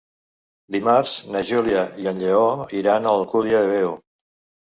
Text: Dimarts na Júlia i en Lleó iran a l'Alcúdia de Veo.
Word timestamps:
Dimarts 0.75 1.11
na 1.33 1.43
Júlia 1.49 1.83
i 2.05 2.09
en 2.13 2.17
Lleó 2.23 2.47
iran 2.79 3.05
a 3.05 3.13
l'Alcúdia 3.17 3.59
de 3.67 3.71
Veo. 3.75 3.93